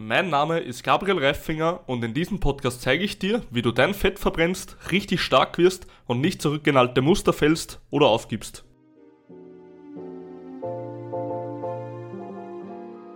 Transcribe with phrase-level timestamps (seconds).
[0.00, 3.94] Mein Name ist Gabriel Reifinger und in diesem Podcast zeige ich dir, wie du dein
[3.94, 6.62] Fett verbrennst, richtig stark wirst und nicht zurück
[7.02, 8.62] Muster fällst oder aufgibst.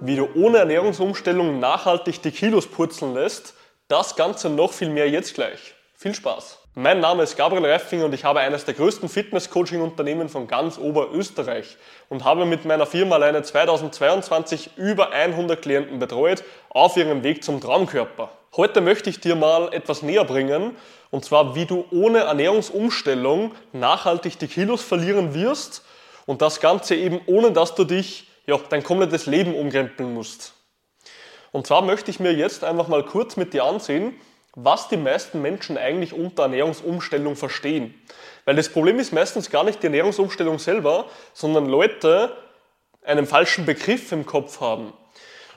[0.01, 3.55] Wie du ohne Ernährungsumstellung nachhaltig die Kilos purzeln lässt,
[3.87, 5.77] das Ganze noch viel mehr jetzt gleich.
[6.03, 6.59] Viel Spaß!
[6.75, 11.77] Mein Name ist Gabriel Reifinger und ich habe eines der größten Fitness-Coaching-Unternehmen von ganz Oberösterreich
[12.09, 17.61] und habe mit meiner Firma alleine 2022 über 100 Klienten betreut auf ihrem Weg zum
[17.61, 18.33] Traumkörper.
[18.57, 20.77] Heute möchte ich dir mal etwas näher bringen
[21.13, 25.85] und zwar, wie du ohne Ernährungsumstellung nachhaltig die Kilos verlieren wirst
[26.27, 30.55] und das Ganze eben ohne, dass du dich ja, dein komplettes Leben umkrempeln musst.
[31.53, 34.17] Und zwar möchte ich mir jetzt einfach mal kurz mit dir ansehen,
[34.55, 37.95] was die meisten Menschen eigentlich unter Ernährungsumstellung verstehen.
[38.45, 42.37] Weil das Problem ist meistens gar nicht die Ernährungsumstellung selber, sondern Leute
[43.05, 44.93] einen falschen Begriff im Kopf haben.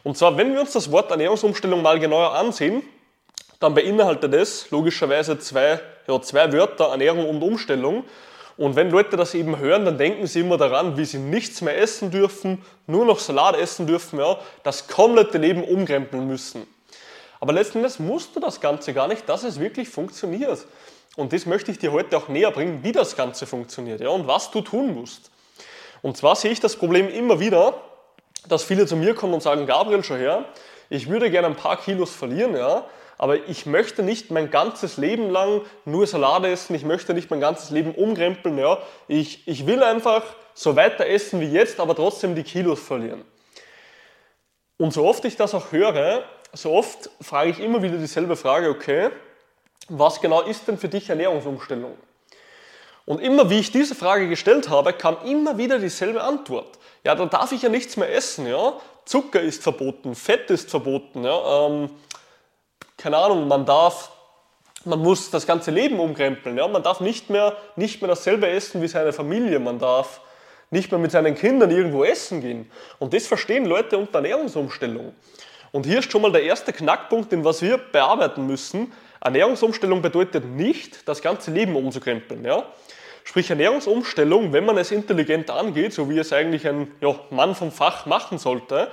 [0.04, 2.84] Und zwar, wenn wir uns das Wort Ernährungsumstellung mal genauer ansehen,
[3.60, 8.04] dann beinhaltet es logischerweise zwei, ja, zwei Wörter, Ernährung und Umstellung.
[8.58, 11.78] Und wenn Leute das eben hören, dann denken sie immer daran, wie sie nichts mehr
[11.78, 16.68] essen dürfen, nur noch Salat essen dürfen, ja, das komplette Leben umkrempeln müssen.
[17.46, 20.66] Aber letzten Endes musst du das Ganze gar nicht, dass es wirklich funktioniert.
[21.16, 24.26] Und das möchte ich dir heute auch näher bringen, wie das Ganze funktioniert ja, und
[24.26, 25.30] was du tun musst.
[26.02, 27.80] Und zwar sehe ich das Problem immer wieder,
[28.50, 30.46] dass viele zu mir kommen und sagen, Gabriel, schon her,
[30.90, 32.86] ich würde gerne ein paar Kilos verlieren, ja,
[33.20, 37.42] aber ich möchte nicht mein ganzes Leben lang nur Salate essen, ich möchte nicht mein
[37.42, 38.80] ganzes Leben umkrempeln, ja.
[39.08, 40.24] Ich, ich will einfach
[40.56, 43.24] so weiter essen wie jetzt, aber trotzdem die Kilos verlieren.
[44.78, 46.24] Und so oft ich das auch höre,
[46.56, 49.10] so oft frage ich immer wieder dieselbe Frage, okay,
[49.90, 51.96] was genau ist denn für dich Ernährungsumstellung?
[53.06, 56.80] Und immer wie ich diese Frage gestellt habe, kam immer wieder dieselbe Antwort.
[57.04, 58.74] Ja, dann darf ich ja nichts mehr essen, ja.
[59.06, 61.68] Zucker ist verboten, Fett ist verboten, ja.
[61.68, 61.92] Ähm,
[62.98, 64.12] keine Ahnung, man darf,
[64.86, 66.68] man muss das ganze Leben umkrempeln, ja.
[66.68, 70.22] Man darf nicht mehr, nicht mehr dasselbe essen wie seine Familie, man darf
[70.72, 72.72] nicht mehr mit seinen Kindern irgendwo essen gehen.
[72.98, 75.14] Und das verstehen Leute unter Ernährungsumstellung.
[75.76, 78.94] Und hier ist schon mal der erste Knackpunkt, den was wir bearbeiten müssen.
[79.20, 82.46] Ernährungsumstellung bedeutet nicht, das ganze Leben umzukrempeln.
[82.46, 82.68] Ja?
[83.26, 87.74] Sprich Ernährungsumstellung, wenn man es intelligent angeht, so wie es eigentlich ein ja, Mann vom
[87.74, 88.90] Fach machen sollte,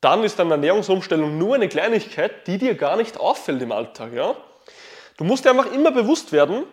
[0.00, 4.12] dann ist eine Ernährungsumstellung nur eine Kleinigkeit, die dir gar nicht auffällt im Alltag.
[4.12, 4.34] Ja?
[5.18, 6.64] Du musst dir einfach immer bewusst werden,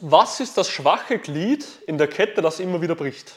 [0.00, 3.36] was ist das schwache Glied in der Kette, das immer wieder bricht.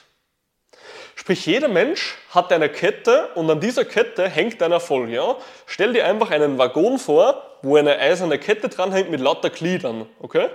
[1.15, 5.09] Sprich, jeder Mensch hat eine Kette und an dieser Kette hängt ein Erfolg.
[5.09, 5.37] Ja?
[5.65, 10.05] Stell dir einfach einen Waggon vor, wo eine eiserne Kette dranhängt mit lauter Gliedern.
[10.19, 10.49] Okay?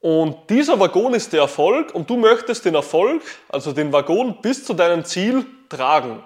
[0.00, 4.64] Und dieser Waggon ist der Erfolg und du möchtest den Erfolg, also den Waggon, bis
[4.64, 6.22] zu deinem Ziel tragen.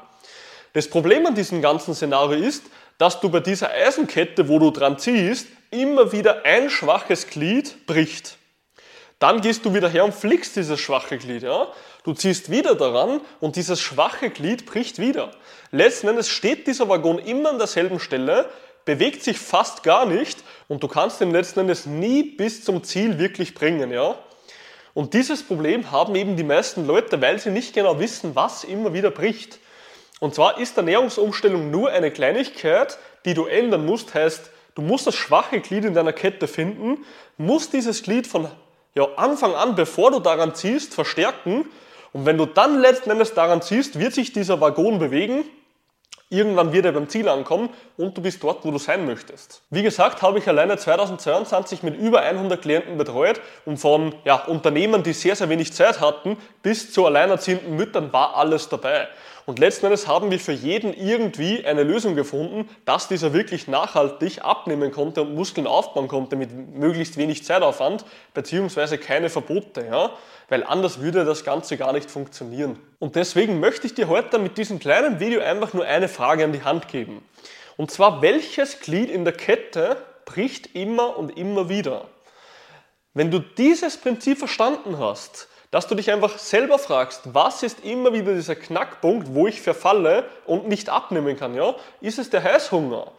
[0.73, 2.65] Das Problem an diesem ganzen Szenario ist,
[2.99, 8.39] dass du bei dieser Eisenkette, wo du dran ziehst, immer wieder ein schwaches Glied bricht.
[9.25, 11.45] Dann gehst du wieder her und flickst dieses schwache Glied.
[11.45, 11.69] Ja?
[12.05, 15.31] Du ziehst wieder daran und dieses schwache Glied bricht wieder.
[15.71, 18.51] Letzten Endes steht dieser Waggon immer an derselben Stelle,
[18.85, 23.19] bewegt sich fast gar nicht und du kannst ihn letzten Endes nie bis zum Ziel
[23.19, 23.91] wirklich bringen.
[23.91, 24.17] Ja?
[24.93, 28.93] Und dieses Problem haben eben die meisten Leute, weil sie nicht genau wissen, was immer
[28.93, 29.59] wieder bricht.
[30.21, 34.13] Und zwar ist Ernährungsumstellung nur eine Kleinigkeit, die du ändern musst.
[34.13, 37.07] Heißt, du musst das schwache Glied in deiner Kette finden,
[37.39, 38.51] musst dieses Glied von
[38.95, 41.67] ja, Anfang an, bevor du daran ziehst, verstärken
[42.15, 45.45] und wenn du dann letzten Endes daran ziehst, wird sich dieser Waggon bewegen.
[46.31, 49.63] Irgendwann wird er beim Ziel ankommen und du bist dort, wo du sein möchtest.
[49.71, 55.03] Wie gesagt, habe ich alleine 2022 mit über 100 Klienten betreut und von ja, Unternehmern,
[55.03, 59.09] die sehr, sehr wenig Zeit hatten, bis zu alleinerziehenden Müttern war alles dabei.
[59.47, 64.43] Und letzten Endes haben wir für jeden irgendwie eine Lösung gefunden, dass dieser wirklich nachhaltig
[64.43, 69.85] abnehmen konnte und Muskeln aufbauen konnte mit möglichst wenig Zeitaufwand, beziehungsweise keine Verbote.
[69.85, 70.13] Ja?
[70.49, 72.79] Weil anders würde das Ganze gar nicht funktionieren.
[72.99, 76.53] Und deswegen möchte ich dir heute mit diesem kleinen Video einfach nur eine Frage an
[76.53, 77.23] die Hand geben.
[77.77, 82.09] Und zwar, welches Glied in der Kette bricht immer und immer wieder?
[83.13, 88.13] Wenn du dieses Prinzip verstanden hast, dass du dich einfach selber fragst, was ist immer
[88.13, 91.53] wieder dieser Knackpunkt, wo ich verfalle und nicht abnehmen kann?
[91.53, 91.75] Ja?
[92.01, 93.11] Ist es der Heißhunger?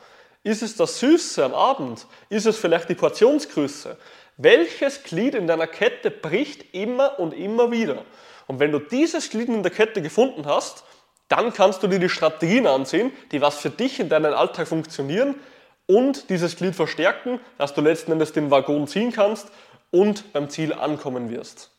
[0.42, 2.08] Ist es das Süße am Abend?
[2.30, 3.98] Ist es vielleicht die Portionsgröße?
[4.38, 8.06] Welches Glied in deiner Kette bricht immer und immer wieder?
[8.48, 10.86] Und wenn du dieses Glied in der Kette gefunden hast,
[11.28, 15.36] dann kannst du dir die Strategien ansehen, die was für dich in deinem Alltag funktionieren
[15.88, 19.50] und dieses Glied verstärken, dass du letzten Endes den Waggon ziehen kannst
[19.92, 21.75] und beim Ziel ankommen wirst.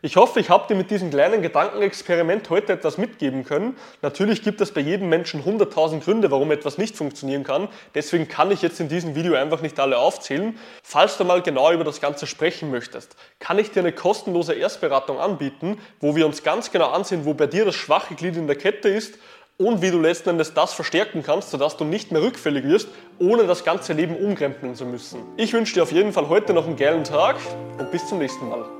[0.00, 3.76] Ich hoffe, ich habe dir mit diesem kleinen Gedankenexperiment heute etwas mitgeben können.
[4.00, 7.66] Natürlich gibt es bei jedem Menschen 100.000 Gründe, warum etwas nicht funktionieren kann.
[7.96, 10.56] Deswegen kann ich jetzt in diesem Video einfach nicht alle aufzählen.
[10.84, 15.18] Falls du mal genau über das Ganze sprechen möchtest, kann ich dir eine kostenlose Erstberatung
[15.18, 18.56] anbieten, wo wir uns ganz genau ansehen, wo bei dir das schwache Glied in der
[18.56, 19.18] Kette ist
[19.56, 23.48] und wie du letzten Endes das verstärken kannst, sodass du nicht mehr rückfällig wirst, ohne
[23.48, 25.18] das ganze Leben umkrempeln zu müssen.
[25.36, 27.36] Ich wünsche dir auf jeden Fall heute noch einen geilen Tag
[27.78, 28.77] und bis zum nächsten Mal.